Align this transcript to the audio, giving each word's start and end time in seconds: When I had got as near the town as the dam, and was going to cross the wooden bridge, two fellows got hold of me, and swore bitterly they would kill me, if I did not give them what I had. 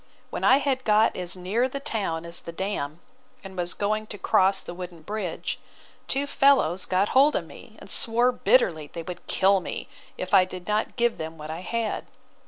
When 0.31 0.43
I 0.43 0.57
had 0.57 0.83
got 0.83 1.15
as 1.15 1.37
near 1.37 1.69
the 1.69 1.79
town 1.79 2.25
as 2.25 2.41
the 2.41 2.51
dam, 2.51 3.01
and 3.43 3.55
was 3.55 3.75
going 3.75 4.07
to 4.07 4.17
cross 4.17 4.63
the 4.63 4.73
wooden 4.73 5.03
bridge, 5.03 5.59
two 6.07 6.25
fellows 6.25 6.87
got 6.87 7.09
hold 7.09 7.35
of 7.35 7.45
me, 7.45 7.75
and 7.77 7.87
swore 7.87 8.31
bitterly 8.31 8.87
they 8.91 9.03
would 9.03 9.27
kill 9.27 9.59
me, 9.59 9.87
if 10.17 10.33
I 10.33 10.43
did 10.43 10.67
not 10.67 10.95
give 10.95 11.19
them 11.19 11.37
what 11.37 11.51
I 11.51 11.59
had. 11.59 12.07